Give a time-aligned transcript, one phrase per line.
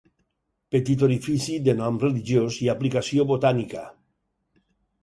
[0.75, 3.89] Petit orifici de nom religiós i aplicació botànica.